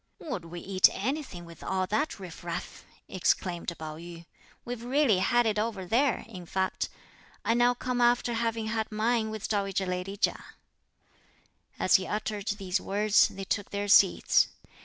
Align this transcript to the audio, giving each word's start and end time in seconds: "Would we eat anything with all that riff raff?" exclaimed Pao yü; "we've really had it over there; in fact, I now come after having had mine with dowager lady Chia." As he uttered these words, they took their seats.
"Would 0.17 0.45
we 0.45 0.61
eat 0.61 0.89
anything 0.93 1.45
with 1.45 1.63
all 1.63 1.85
that 1.85 2.19
riff 2.19 2.43
raff?" 2.43 2.85
exclaimed 3.07 3.71
Pao 3.77 3.97
yü; 3.97 4.25
"we've 4.65 4.81
really 4.83 5.19
had 5.19 5.45
it 5.45 5.59
over 5.59 5.85
there; 5.85 6.25
in 6.27 6.47
fact, 6.47 6.89
I 7.45 7.53
now 7.53 7.75
come 7.75 8.01
after 8.01 8.33
having 8.33 8.65
had 8.69 8.91
mine 8.91 9.29
with 9.29 9.47
dowager 9.47 9.85
lady 9.85 10.17
Chia." 10.17 10.43
As 11.77 11.97
he 11.97 12.07
uttered 12.07 12.47
these 12.47 12.81
words, 12.81 13.27
they 13.27 13.43
took 13.45 13.69
their 13.69 13.87
seats. 13.87 14.47